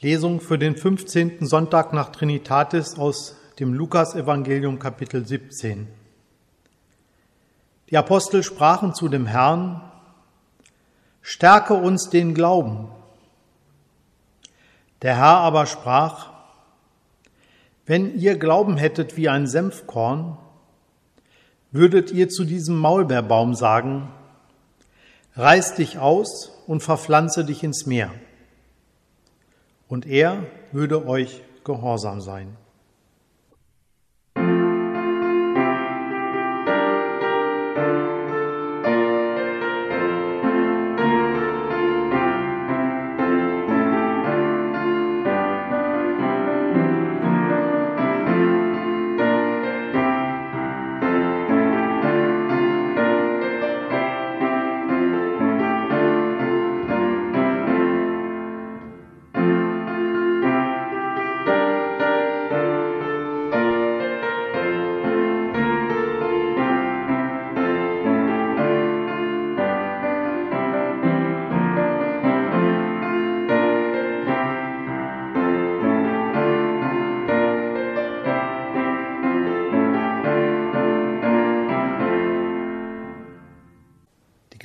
Lesung 0.00 0.40
für 0.40 0.58
den 0.58 0.76
15. 0.76 1.44
Sonntag 1.44 1.92
nach 1.92 2.10
Trinitatis 2.10 2.96
aus 2.96 3.34
dem 3.58 3.74
Lukasevangelium 3.74 4.78
Kapitel 4.78 5.26
17. 5.26 5.88
Die 7.90 7.96
Apostel 7.96 8.44
sprachen 8.44 8.94
zu 8.94 9.08
dem 9.08 9.26
Herrn, 9.26 9.82
Stärke 11.20 11.74
uns 11.74 12.10
den 12.10 12.32
Glauben. 12.32 12.92
Der 15.02 15.16
Herr 15.16 15.38
aber 15.38 15.66
sprach, 15.66 16.30
Wenn 17.84 18.16
ihr 18.16 18.38
Glauben 18.38 18.76
hättet 18.76 19.16
wie 19.16 19.28
ein 19.28 19.48
Senfkorn, 19.48 20.38
würdet 21.72 22.12
ihr 22.12 22.28
zu 22.28 22.44
diesem 22.44 22.78
Maulbeerbaum 22.78 23.56
sagen, 23.56 24.12
Reiß 25.34 25.74
dich 25.74 25.98
aus 25.98 26.52
und 26.68 26.84
verpflanze 26.84 27.44
dich 27.44 27.64
ins 27.64 27.84
Meer 27.84 28.12
und 29.88 30.06
er 30.06 30.44
würde 30.72 31.06
euch 31.06 31.42
gehorsam 31.64 32.20
sein. 32.20 32.56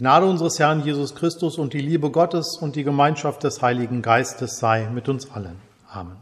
Gnade 0.03 0.25
unseres 0.25 0.59
Herrn 0.59 0.84
Jesus 0.84 1.16
Christus 1.16 1.58
und 1.58 1.72
die 1.72 1.80
Liebe 1.80 2.12
Gottes 2.12 2.58
und 2.59 2.75
die 2.75 2.84
Gemeinschaft 2.84 3.41
des 3.41 3.62
Heiligen 3.62 4.02
Geistes 4.02 4.59
sei 4.59 4.90
mit 4.94 5.08
uns 5.08 5.31
allen. 5.31 5.56
Amen. 5.90 6.18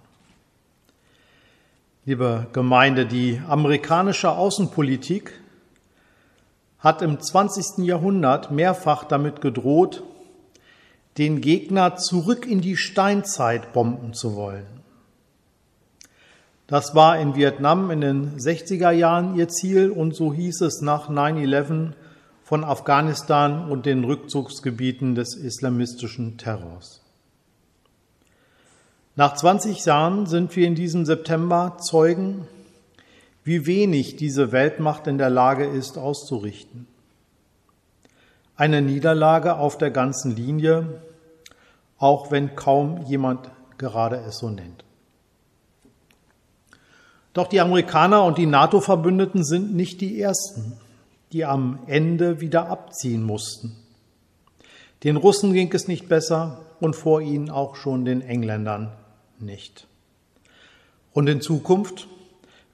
Liebe 2.05 2.45
Gemeinde, 2.53 3.07
die 3.07 3.41
amerikanische 3.47 4.29
Außenpolitik 4.33 5.33
hat 6.77 7.01
im 7.01 7.19
20. 7.19 7.83
Jahrhundert 7.83 8.51
mehrfach 8.51 9.03
damit 9.03 9.41
gedroht, 9.41 10.03
den 11.17 11.41
Gegner 11.41 11.95
zurück 11.95 12.45
in 12.45 12.61
die 12.61 12.77
Steinzeit 12.77 13.73
bomben 13.73 14.13
zu 14.13 14.35
wollen. 14.35 14.67
Das 16.67 16.93
war 16.93 17.17
in 17.17 17.33
Vietnam 17.33 17.89
in 17.89 18.01
den 18.01 18.37
60er 18.37 18.91
Jahren 18.91 19.35
ihr 19.35 19.47
Ziel 19.47 19.89
und 19.89 20.15
so 20.15 20.31
hieß 20.31 20.61
es 20.61 20.81
nach 20.81 21.09
9-11 21.09 21.93
von 22.51 22.65
Afghanistan 22.65 23.71
und 23.71 23.85
den 23.85 24.03
Rückzugsgebieten 24.03 25.15
des 25.15 25.35
islamistischen 25.35 26.37
Terrors. 26.37 27.01
Nach 29.15 29.35
20 29.35 29.85
Jahren 29.85 30.25
sind 30.25 30.53
wir 30.57 30.67
in 30.67 30.75
diesem 30.75 31.05
September 31.05 31.77
Zeugen, 31.79 32.45
wie 33.45 33.65
wenig 33.67 34.17
diese 34.17 34.51
Weltmacht 34.51 35.07
in 35.07 35.17
der 35.17 35.29
Lage 35.29 35.63
ist 35.63 35.97
auszurichten. 35.97 36.87
Eine 38.57 38.81
Niederlage 38.81 39.55
auf 39.55 39.77
der 39.77 39.91
ganzen 39.91 40.35
Linie, 40.35 41.01
auch 41.99 42.31
wenn 42.31 42.57
kaum 42.57 43.05
jemand 43.05 43.49
gerade 43.77 44.17
es 44.27 44.39
so 44.39 44.49
nennt. 44.49 44.83
Doch 47.31 47.47
die 47.47 47.61
Amerikaner 47.61 48.25
und 48.25 48.37
die 48.37 48.45
NATO-Verbündeten 48.45 49.45
sind 49.45 49.73
nicht 49.73 50.01
die 50.01 50.19
Ersten, 50.19 50.77
die 51.31 51.45
am 51.45 51.79
Ende 51.87 52.41
wieder 52.41 52.67
abziehen 52.67 53.23
mussten. 53.23 53.75
Den 55.03 55.15
Russen 55.15 55.53
ging 55.53 55.73
es 55.73 55.87
nicht 55.87 56.07
besser 56.07 56.65
und 56.79 56.95
vor 56.95 57.21
ihnen 57.21 57.49
auch 57.49 57.75
schon 57.75 58.05
den 58.05 58.21
Engländern 58.21 58.91
nicht. 59.39 59.87
Und 61.13 61.27
in 61.27 61.41
Zukunft 61.41 62.07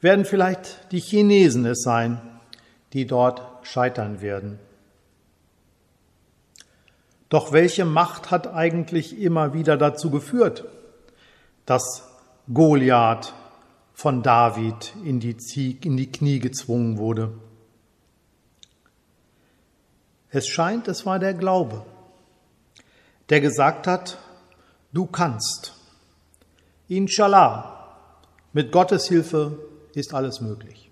werden 0.02 0.26
vielleicht 0.26 0.92
die 0.92 1.00
Chinesen 1.00 1.66
es 1.66 1.82
sein, 1.82 2.22
die 2.94 3.06
dort 3.06 3.42
scheitern 3.64 4.22
werden. 4.22 4.60
Doch 7.30 7.52
welche 7.52 7.84
Macht 7.84 8.32
hat 8.32 8.48
eigentlich 8.48 9.20
immer 9.20 9.54
wieder 9.54 9.76
dazu 9.78 10.10
geführt, 10.10 10.66
dass 11.66 12.08
Goliath 12.54 13.34
von 13.94 14.24
David 14.24 14.94
in 15.04 15.20
die, 15.20 15.36
Knie 15.36 16.40
gezwungen 16.40 16.98
wurde? 16.98 17.34
Es 20.30 20.48
scheint, 20.48 20.88
es 20.88 21.06
war 21.06 21.20
der 21.20 21.34
Glaube, 21.34 21.86
der 23.30 23.42
gesagt 23.42 23.88
hat, 23.88 24.18
du 24.92 25.06
kannst. 25.06 25.74
Inshallah, 26.88 27.96
mit 28.54 28.72
Gottes 28.72 29.08
Hilfe 29.08 29.58
ist 29.94 30.14
alles 30.14 30.42
möglich. 30.42 30.90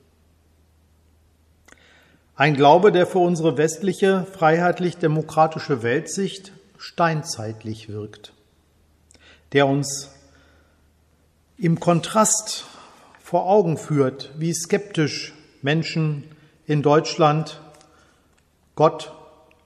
Ein 2.36 2.56
Glaube, 2.56 2.92
der 2.92 3.08
für 3.08 3.20
unsere 3.20 3.58
westliche, 3.58 4.26
freiheitlich-demokratische 4.26 5.84
Weltsicht 5.84 6.52
steinzeitlich 6.78 7.88
wirkt, 7.88 8.34
der 9.54 9.68
uns 9.68 10.12
im 11.58 11.80
Kontrast 11.80 12.66
vor 13.22 13.46
Augen 13.46 13.78
führt, 13.78 14.32
wie 14.38 14.54
skeptisch 14.54 15.34
Menschen 15.62 16.26
in 16.66 16.84
Deutschland 16.84 17.62
Gott 18.76 19.14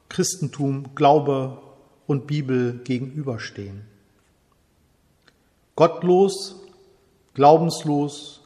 Christentum, 0.09 0.95
Glaube 0.95 1.61
und 2.07 2.27
Bibel 2.27 2.79
gegenüberstehen. 2.83 3.85
Gottlos, 5.75 6.55
glaubenslos, 7.35 8.41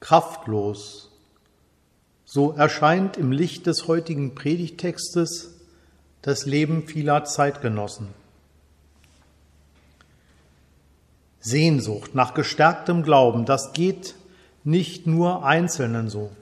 kraftlos, 0.00 1.10
so 2.24 2.52
erscheint 2.52 3.16
im 3.16 3.30
Licht 3.30 3.66
des 3.66 3.86
heutigen 3.86 4.34
Predigtextes 4.34 5.54
das 6.22 6.46
Leben 6.46 6.86
vieler 6.86 7.24
Zeitgenossen. 7.24 8.08
Sehnsucht 11.38 12.14
nach 12.14 12.32
gestärktem 12.32 13.02
Glauben, 13.02 13.44
das 13.44 13.74
geht 13.74 14.14
nicht 14.64 15.06
nur 15.06 15.44
Einzelnen 15.44 16.08
so. 16.08 16.32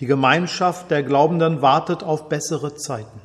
Die 0.00 0.06
Gemeinschaft 0.06 0.90
der 0.90 1.02
Glaubenden 1.02 1.62
wartet 1.62 2.02
auf 2.02 2.30
bessere 2.30 2.74
Zeiten. 2.74 3.20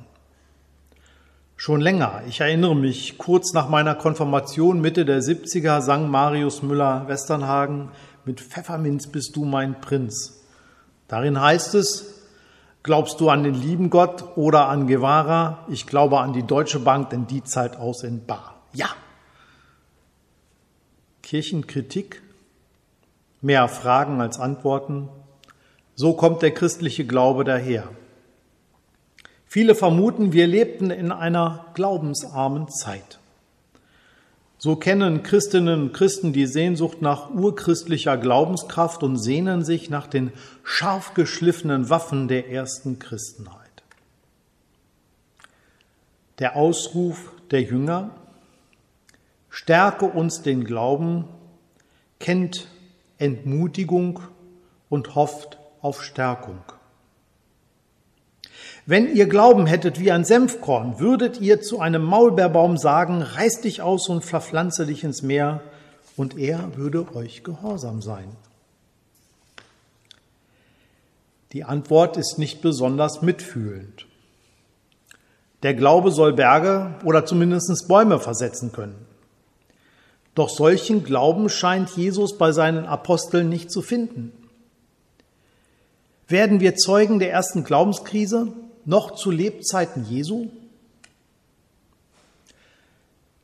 Schon 1.61 1.81
länger, 1.81 2.21
ich 2.25 2.39
erinnere 2.39 2.73
mich, 2.73 3.17
kurz 3.17 3.51
nach 3.51 3.67
meiner 3.67 3.93
Konfirmation 3.93 4.79
Mitte 4.79 5.03
der 5.03 5.21
70er 5.21 5.81
sang 5.81 6.09
Marius 6.09 6.63
Müller-Westernhagen 6.63 7.89
mit 8.23 8.39
Pfefferminz 8.39 9.07
bist 9.07 9.35
du 9.35 9.43
mein 9.43 9.81
Prinz. 9.81 10.41
Darin 11.09 11.41
heißt 11.41 11.75
es, 11.75 12.23
glaubst 12.81 13.19
du 13.19 13.29
an 13.29 13.43
den 13.43 13.55
lieben 13.55 13.89
Gott 13.89 14.37
oder 14.37 14.69
an 14.69 14.87
Guevara? 14.87 15.65
Ich 15.69 15.85
glaube 15.85 16.21
an 16.21 16.31
die 16.31 16.47
Deutsche 16.47 16.79
Bank, 16.79 17.09
denn 17.09 17.27
die 17.27 17.43
zahlt 17.43 17.75
aus 17.75 18.03
in 18.03 18.25
Bar. 18.25 18.55
Ja. 18.71 18.87
Kirchenkritik, 21.23 22.21
mehr 23.41 23.67
Fragen 23.67 24.21
als 24.21 24.39
Antworten. 24.39 25.09
So 25.93 26.13
kommt 26.13 26.41
der 26.41 26.51
christliche 26.51 27.05
Glaube 27.05 27.43
daher. 27.43 27.89
Viele 29.51 29.73
vermuten, 29.73 30.31
wir 30.31 30.45
lebten 30.45 30.91
in 30.91 31.11
einer 31.11 31.65
glaubensarmen 31.73 32.69
Zeit. 32.69 33.17
So 34.59 34.75
kennen 34.75 35.23
Christinnen 35.23 35.81
und 35.81 35.93
Christen 35.93 36.33
die 36.33 36.45
Sehnsucht 36.45 37.01
nach 37.01 37.31
urchristlicher 37.31 38.15
Glaubenskraft 38.15 39.01
und 39.01 39.17
sehnen 39.17 39.63
sich 39.65 39.89
nach 39.89 40.05
den 40.05 40.31
scharf 40.63 41.15
geschliffenen 41.15 41.89
Waffen 41.89 42.27
der 42.27 42.51
ersten 42.51 42.99
Christenheit. 42.99 43.81
Der 46.37 46.55
Ausruf 46.55 47.31
der 47.49 47.63
Jünger, 47.63 48.11
stärke 49.49 50.05
uns 50.05 50.43
den 50.43 50.63
Glauben, 50.63 51.27
kennt 52.19 52.67
Entmutigung 53.17 54.19
und 54.89 55.15
hofft 55.15 55.57
auf 55.81 56.03
Stärkung. 56.03 56.61
Wenn 58.89 59.15
ihr 59.15 59.27
Glauben 59.27 59.67
hättet 59.67 59.99
wie 59.99 60.11
ein 60.11 60.25
Senfkorn, 60.25 60.99
würdet 60.99 61.39
ihr 61.39 61.61
zu 61.61 61.79
einem 61.79 62.01
Maulbeerbaum 62.01 62.75
sagen, 62.75 63.21
reiß 63.21 63.61
dich 63.61 63.83
aus 63.83 64.09
und 64.09 64.25
verpflanze 64.25 64.87
dich 64.87 65.03
ins 65.03 65.21
Meer, 65.21 65.61
und 66.17 66.39
er 66.39 66.75
würde 66.75 67.05
euch 67.15 67.43
gehorsam 67.43 68.01
sein. 68.01 68.35
Die 71.51 71.65
Antwort 71.65 72.17
ist 72.17 72.39
nicht 72.39 72.63
besonders 72.63 73.21
mitfühlend. 73.21 74.07
Der 75.61 75.75
Glaube 75.75 76.09
soll 76.09 76.33
Berge 76.33 76.95
oder 77.03 77.27
zumindest 77.27 77.87
Bäume 77.87 78.19
versetzen 78.19 78.71
können. 78.71 79.05
Doch 80.33 80.49
solchen 80.49 81.03
Glauben 81.03 81.49
scheint 81.49 81.91
Jesus 81.91 82.39
bei 82.39 82.51
seinen 82.53 82.87
Aposteln 82.87 83.49
nicht 83.49 83.69
zu 83.69 83.83
finden. 83.83 84.31
Werden 86.27 86.59
wir 86.59 86.75
Zeugen 86.75 87.19
der 87.19 87.31
ersten 87.31 87.63
Glaubenskrise 87.63 88.51
noch 88.89 89.11
zu 89.11 89.29
Lebzeiten 89.29 90.03
Jesu? 90.03 90.47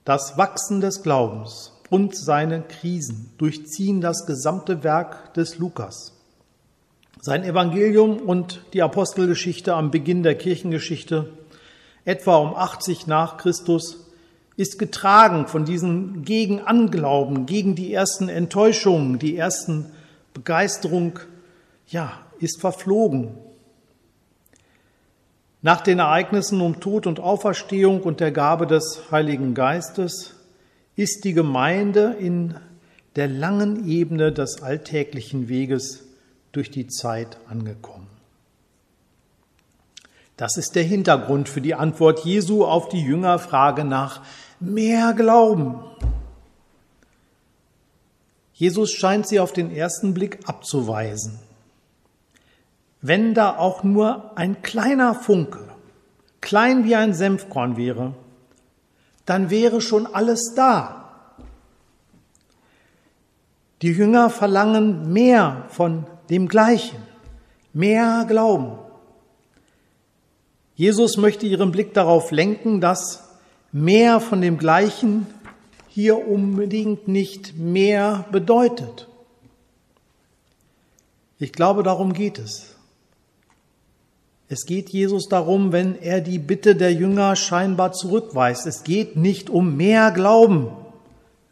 Das 0.04 0.40
Wachsen 0.40 0.82
des 0.82 1.04
Glaubens 1.04 1.72
und 1.92 2.16
seine 2.16 2.64
Krisen 2.64 3.32
durchziehen 3.38 4.02
das 4.02 4.26
gesamte 4.26 4.84
Werk 4.84 5.36
des 5.36 5.60
Lukas. 5.60 6.14
Sein 7.22 7.44
Evangelium 7.44 8.18
und 8.18 8.62
die 8.74 8.82
Apostelgeschichte 8.82 9.76
am 9.76 9.92
Beginn 9.92 10.24
der 10.24 10.36
Kirchengeschichte, 10.36 11.30
etwa 12.06 12.38
um 12.38 12.56
80 12.56 13.06
nach 13.06 13.38
Christus, 13.38 14.00
ist 14.58 14.80
getragen 14.80 15.46
von 15.46 15.64
diesem 15.64 16.24
Gegenanglauben, 16.24 17.46
gegen 17.46 17.76
die 17.76 17.94
ersten 17.94 18.30
Enttäuschungen, 18.30 19.20
die 19.20 19.38
ersten 19.38 19.92
Begeisterung, 20.34 21.20
ja, 21.88 22.14
ist 22.40 22.62
verflogen. 22.62 23.45
Nach 25.66 25.82
den 25.82 25.98
Ereignissen 25.98 26.62
um 26.62 26.80
Tod 26.80 27.08
und 27.08 27.20
Auferstehung 27.20 28.04
und 28.04 28.20
der 28.20 28.32
Gabe 28.32 28.68
des 28.68 29.02
Heiligen 29.10 29.56
Geistes 29.56 30.36
ist 30.96 31.24
die 31.24 31.34
Gemeinde 31.34 32.16
in 32.20 32.54
der 33.16 33.28
langen 33.28 33.90
Ebene 33.90 34.32
des 34.32 34.62
alltäglichen 34.62 35.50
Weges 35.50 36.06
durch 36.52 36.70
die 36.70 36.86
Zeit 36.86 37.40
angekommen. 37.50 38.06
Das 40.38 40.56
ist 40.56 40.76
der 40.76 40.84
Hintergrund 40.84 41.50
für 41.50 41.62
die 41.62 41.74
Antwort 41.74 42.20
Jesu 42.20 42.64
auf 42.64 42.88
die 42.88 43.02
Jüngerfrage 43.02 43.86
nach 43.86 44.22
mehr 44.60 45.14
Glauben. 45.14 45.80
Jesus 48.54 48.92
scheint 48.92 49.28
sie 49.28 49.40
auf 49.40 49.52
den 49.52 49.76
ersten 49.76 50.14
Blick 50.14 50.48
abzuweisen. 50.48 51.40
Wenn 53.08 53.36
da 53.36 53.56
auch 53.56 53.84
nur 53.84 54.36
ein 54.36 54.64
kleiner 54.64 55.14
Funke, 55.14 55.60
klein 56.42 56.86
wie 56.86 56.96
ein 56.96 57.14
Senfkorn 57.14 57.78
wäre, 57.78 58.16
dann 59.28 59.52
wäre 59.52 59.80
schon 59.80 60.08
alles 60.08 60.56
da. 60.56 61.30
Die 63.84 63.92
Jünger 63.92 64.32
verlangen 64.32 65.14
mehr 65.14 65.66
von 65.70 66.08
dem 66.32 66.48
Gleichen, 66.48 66.98
mehr 67.74 68.26
Glauben. 68.28 68.80
Jesus 70.74 71.18
möchte 71.18 71.46
ihren 71.46 71.72
Blick 71.72 71.94
darauf 71.94 72.32
lenken, 72.32 72.82
dass 72.82 73.24
mehr 73.72 74.20
von 74.20 74.42
dem 74.42 74.58
Gleichen 74.58 75.28
hier 75.90 76.28
unbedingt 76.28 77.08
nicht 77.08 77.56
mehr 77.56 78.26
bedeutet. 78.32 79.08
Ich 81.38 81.54
glaube, 81.54 81.84
darum 81.84 82.12
geht 82.12 82.40
es. 82.40 82.75
Es 84.48 84.66
geht 84.66 84.90
Jesus 84.90 85.28
darum, 85.28 85.72
wenn 85.72 86.00
er 86.00 86.22
die 86.22 86.38
Bitte 86.38 86.76
der 86.76 86.94
Jünger 86.94 87.36
scheinbar 87.36 87.94
zurückweist. 87.94 88.68
Es 88.68 88.84
geht 88.84 89.16
nicht 89.16 89.50
um 89.50 89.76
mehr 89.76 90.12
Glauben, 90.12 90.70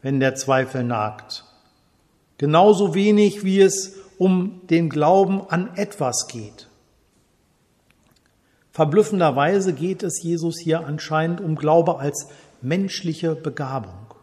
wenn 0.04 0.20
der 0.20 0.36
Zweifel 0.36 0.84
nagt. 0.84 1.44
Genauso 2.38 2.94
wenig 2.94 3.44
wie 3.44 3.62
es 3.62 3.96
um 4.20 4.62
den 4.70 4.90
Glauben 4.90 5.42
an 5.50 5.72
etwas 5.76 6.28
geht. 6.28 6.68
Verblüffenderweise 8.72 9.74
geht 9.74 10.04
es 10.04 10.22
Jesus 10.22 10.60
hier 10.60 10.86
anscheinend 10.86 11.42
um 11.42 11.56
Glaube 11.56 12.00
als 12.00 12.28
menschliche 12.62 13.36
Begabung. 13.36 14.16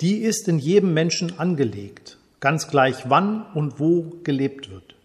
Die 0.00 0.18
ist 0.18 0.46
in 0.46 0.58
jedem 0.58 0.94
Menschen 0.94 1.38
angelegt, 1.38 2.18
ganz 2.40 2.68
gleich 2.68 3.10
wann 3.10 3.44
und 3.54 3.80
wo 3.80 4.12
gelebt 4.22 4.70
wird. 4.70 4.97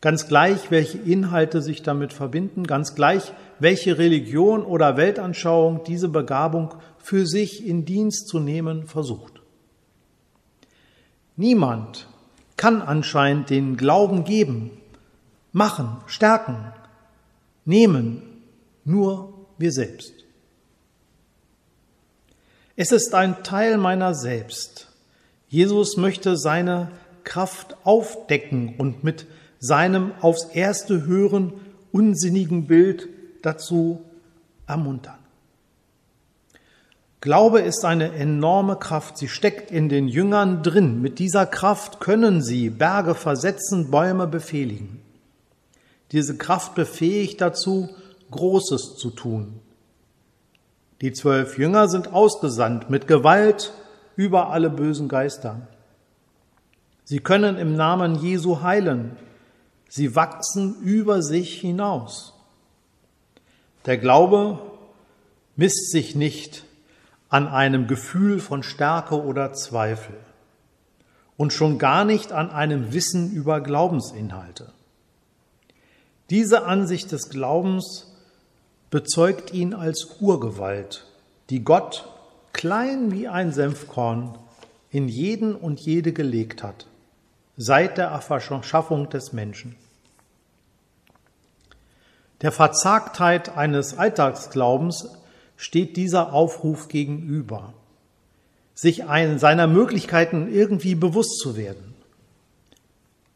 Ganz 0.00 0.28
gleich, 0.28 0.70
welche 0.70 0.98
Inhalte 0.98 1.60
sich 1.60 1.82
damit 1.82 2.12
verbinden, 2.12 2.66
ganz 2.66 2.94
gleich, 2.94 3.32
welche 3.58 3.98
Religion 3.98 4.64
oder 4.64 4.96
Weltanschauung 4.96 5.84
diese 5.84 6.08
Begabung 6.08 6.74
für 6.98 7.26
sich 7.26 7.66
in 7.66 7.84
Dienst 7.84 8.28
zu 8.28 8.38
nehmen 8.38 8.86
versucht. 8.86 9.42
Niemand 11.36 12.08
kann 12.56 12.80
anscheinend 12.80 13.50
den 13.50 13.76
Glauben 13.76 14.24
geben, 14.24 14.70
machen, 15.52 15.98
stärken, 16.06 16.72
nehmen, 17.64 18.22
nur 18.84 19.46
wir 19.58 19.72
selbst. 19.72 20.12
Es 22.76 22.92
ist 22.92 23.14
ein 23.14 23.42
Teil 23.42 23.76
meiner 23.76 24.14
selbst. 24.14 24.88
Jesus 25.48 25.98
möchte 25.98 26.36
seine 26.38 26.90
Kraft 27.24 27.76
aufdecken 27.84 28.74
und 28.78 29.04
mit 29.04 29.26
seinem 29.60 30.12
aufs 30.20 30.46
erste 30.46 31.06
Hören 31.06 31.52
unsinnigen 31.92 32.66
Bild 32.66 33.08
dazu 33.42 34.02
ermuntern. 34.66 35.18
Glaube 37.20 37.60
ist 37.60 37.84
eine 37.84 38.14
enorme 38.14 38.76
Kraft. 38.76 39.18
Sie 39.18 39.28
steckt 39.28 39.70
in 39.70 39.90
den 39.90 40.08
Jüngern 40.08 40.62
drin. 40.62 41.02
Mit 41.02 41.18
dieser 41.18 41.44
Kraft 41.44 42.00
können 42.00 42.40
sie 42.40 42.70
Berge 42.70 43.14
versetzen, 43.14 43.90
Bäume 43.90 44.26
befehligen. 44.26 45.02
Diese 46.12 46.38
Kraft 46.38 46.74
befähigt 46.74 47.42
dazu, 47.42 47.90
Großes 48.30 48.96
zu 48.96 49.10
tun. 49.10 49.60
Die 51.02 51.12
zwölf 51.12 51.58
Jünger 51.58 51.88
sind 51.88 52.12
ausgesandt 52.12 52.88
mit 52.88 53.06
Gewalt 53.06 53.72
über 54.16 54.50
alle 54.50 54.70
bösen 54.70 55.08
Geister. 55.08 55.68
Sie 57.04 57.20
können 57.20 57.58
im 57.58 57.74
Namen 57.74 58.14
Jesu 58.16 58.62
heilen. 58.62 59.16
Sie 59.90 60.14
wachsen 60.14 60.80
über 60.82 61.20
sich 61.20 61.60
hinaus. 61.60 62.32
Der 63.86 63.98
Glaube 63.98 64.60
misst 65.56 65.90
sich 65.90 66.14
nicht 66.14 66.64
an 67.28 67.48
einem 67.48 67.88
Gefühl 67.88 68.38
von 68.38 68.62
Stärke 68.62 69.20
oder 69.20 69.52
Zweifel 69.52 70.14
und 71.36 71.52
schon 71.52 71.78
gar 71.78 72.04
nicht 72.04 72.30
an 72.30 72.50
einem 72.50 72.92
Wissen 72.92 73.32
über 73.32 73.60
Glaubensinhalte. 73.60 74.72
Diese 76.30 76.66
Ansicht 76.66 77.10
des 77.10 77.28
Glaubens 77.28 78.12
bezeugt 78.90 79.52
ihn 79.52 79.74
als 79.74 80.20
Urgewalt, 80.20 81.04
die 81.50 81.64
Gott, 81.64 82.08
klein 82.52 83.10
wie 83.10 83.26
ein 83.26 83.52
Senfkorn, 83.52 84.38
in 84.90 85.08
jeden 85.08 85.56
und 85.56 85.80
jede 85.80 86.12
gelegt 86.12 86.62
hat, 86.62 86.86
seit 87.62 87.98
der 87.98 88.06
Erschaffung 88.06 89.10
des 89.10 89.34
Menschen. 89.34 89.76
Der 92.40 92.52
Verzagtheit 92.52 93.54
eines 93.54 93.98
Alltagsglaubens 93.98 95.10
steht 95.58 95.98
dieser 95.98 96.32
Aufruf 96.32 96.88
gegenüber, 96.88 97.74
sich 98.74 99.04
ein, 99.04 99.38
seiner 99.38 99.66
Möglichkeiten 99.66 100.50
irgendwie 100.50 100.94
bewusst 100.94 101.38
zu 101.38 101.54
werden. 101.54 101.94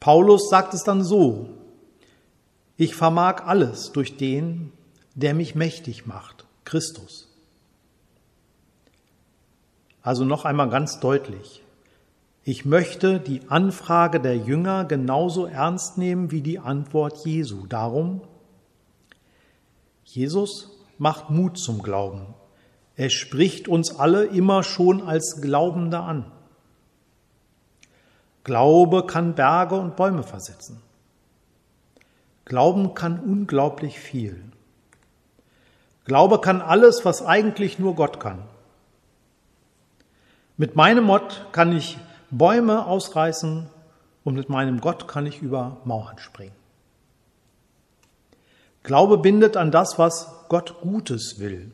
Paulus 0.01 0.49
sagt 0.49 0.73
es 0.73 0.85
dann 0.85 1.05
so, 1.05 1.51
ich 2.79 2.95
vermag 2.95 3.45
alles 3.45 3.93
durch 3.93 4.17
den, 4.17 4.73
der 5.15 5.35
mich 5.35 5.55
mächtig 5.55 6.07
macht, 6.07 6.47
Christus. 6.65 7.29
Also 10.01 10.25
noch 10.25 10.47
einmal 10.47 10.71
ganz 10.71 10.99
deutlich, 10.99 11.64
ich 12.45 12.67
möchte 12.67 13.21
die 13.21 13.41
Anfrage 13.49 14.21
der 14.21 14.37
Jünger 14.37 14.85
genauso 14.85 15.47
ernst 15.47 15.97
nehmen 15.97 16.31
wie 16.31 16.43
die 16.43 16.59
Antwort 16.59 17.25
Jesu. 17.25 17.67
Darum, 17.67 18.21
Jesus 20.05 20.71
macht 20.99 21.31
Mut 21.31 21.59
zum 21.59 21.83
Glauben. 21.83 22.35
Er 22.97 23.09
spricht 23.09 23.67
uns 23.67 23.99
alle 23.99 24.27
immer 24.27 24.63
schon 24.63 25.03
als 25.03 25.41
Glaubende 25.41 26.01
an. 26.01 26.31
Glaube 28.45 29.07
kann 29.07 29.35
Berge 29.35 29.77
und 29.77 29.97
Bäume 29.97 30.23
versetzen. 30.23 30.83
Glauben 32.45 32.93
kann 32.93 33.21
unglaublich 33.21 33.99
viel. 33.99 34.45
Glaube 36.05 36.43
kann 36.43 36.61
alles, 36.61 37.07
was 37.07 37.25
eigentlich 37.25 37.79
nur 37.79 37.95
Gott 37.95 38.21
kann. 38.21 38.43
Mit 40.59 40.77
meinem 40.77 41.05
Mott 41.05 41.47
kann 41.53 41.75
ich 41.75 41.97
Bäume 42.39 42.87
ausreißen 42.87 43.69
und 44.25 44.35
mit 44.35 44.49
meinem 44.49 44.81
Gott 44.81 45.07
kann 45.07 45.27
ich 45.27 45.43
über 45.43 45.79
Mauern 45.85 46.19
springen. 46.19 46.55
Glaube 48.83 49.19
bindet 49.19 49.57
an 49.57 49.71
das, 49.71 49.99
was 49.99 50.47
Gott 50.49 50.81
Gutes 50.81 51.39
will. 51.39 51.73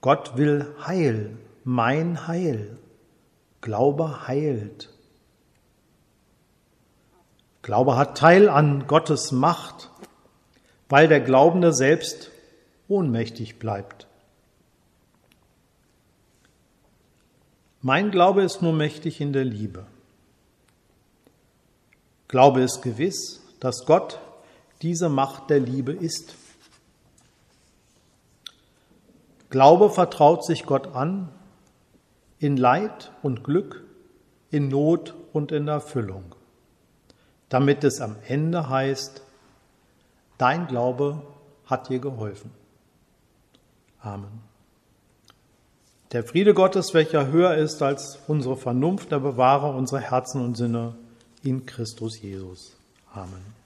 Gott 0.00 0.36
will 0.36 0.74
Heil, 0.84 1.38
mein 1.64 2.26
Heil. 2.26 2.76
Glaube 3.60 4.26
heilt. 4.26 4.90
Glaube 7.62 7.96
hat 7.96 8.18
Teil 8.18 8.48
an 8.48 8.88
Gottes 8.88 9.30
Macht, 9.30 9.90
weil 10.88 11.06
der 11.06 11.20
Glaubende 11.20 11.72
selbst 11.72 12.32
ohnmächtig 12.88 13.60
bleibt. 13.60 14.08
Mein 17.82 18.12
Glaube 18.12 18.42
ist 18.42 18.62
nur 18.62 18.72
mächtig 18.72 19.20
in 19.20 19.32
der 19.32 19.44
Liebe. 19.44 19.84
Glaube 22.28 22.62
ist 22.62 22.80
gewiss, 22.80 23.42
dass 23.58 23.84
Gott 23.86 24.20
diese 24.82 25.08
Macht 25.08 25.50
der 25.50 25.58
Liebe 25.58 25.92
ist. 25.92 26.36
Glaube 29.50 29.90
vertraut 29.90 30.44
sich 30.44 30.64
Gott 30.64 30.94
an 30.94 31.28
in 32.38 32.56
Leid 32.56 33.10
und 33.22 33.42
Glück, 33.42 33.84
in 34.50 34.68
Not 34.68 35.14
und 35.32 35.50
in 35.50 35.66
Erfüllung, 35.66 36.36
damit 37.48 37.82
es 37.84 38.00
am 38.00 38.16
Ende 38.26 38.68
heißt, 38.68 39.22
dein 40.38 40.68
Glaube 40.68 41.20
hat 41.66 41.88
dir 41.88 41.98
geholfen. 41.98 42.52
Amen. 44.00 44.51
Der 46.12 46.24
Friede 46.24 46.52
Gottes, 46.52 46.92
welcher 46.92 47.28
höher 47.28 47.54
ist 47.54 47.80
als 47.82 48.18
unsere 48.28 48.58
Vernunft, 48.58 49.12
der 49.12 49.20
bewahre 49.20 49.74
unsere 49.74 50.02
Herzen 50.02 50.44
und 50.44 50.58
Sinne 50.58 50.94
in 51.42 51.64
Christus 51.64 52.20
Jesus. 52.20 52.76
Amen. 53.14 53.61